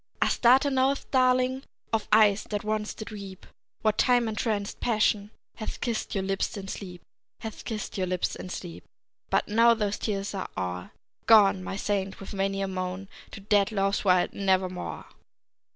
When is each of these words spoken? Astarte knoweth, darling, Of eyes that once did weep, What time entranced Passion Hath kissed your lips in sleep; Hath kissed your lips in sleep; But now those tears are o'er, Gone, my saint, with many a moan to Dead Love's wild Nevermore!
Astarte 0.19 0.73
knoweth, 0.73 1.11
darling, 1.11 1.61
Of 1.93 2.07
eyes 2.11 2.45
that 2.45 2.63
once 2.63 2.95
did 2.95 3.11
weep, 3.11 3.45
What 3.83 3.99
time 3.99 4.27
entranced 4.27 4.79
Passion 4.79 5.29
Hath 5.57 5.79
kissed 5.79 6.15
your 6.15 6.23
lips 6.23 6.57
in 6.57 6.67
sleep; 6.69 7.03
Hath 7.41 7.63
kissed 7.63 7.99
your 7.99 8.07
lips 8.07 8.35
in 8.35 8.49
sleep; 8.49 8.83
But 9.29 9.47
now 9.47 9.75
those 9.75 9.99
tears 9.99 10.33
are 10.33 10.49
o'er, 10.57 10.89
Gone, 11.27 11.63
my 11.63 11.75
saint, 11.75 12.19
with 12.19 12.33
many 12.33 12.63
a 12.63 12.67
moan 12.67 13.09
to 13.29 13.41
Dead 13.41 13.71
Love's 13.71 14.03
wild 14.03 14.33
Nevermore! 14.33 15.05